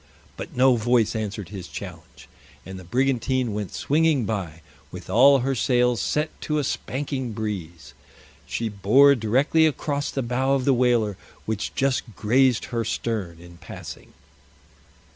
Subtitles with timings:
[0.35, 2.27] But no voice answered his challenge,
[2.65, 7.93] and the brigantine went swinging by, with all her sails set to a spanking breeze.
[8.47, 13.57] She bore directly across the bow of the whaler, which just grazed her stern in
[13.59, 14.13] passing.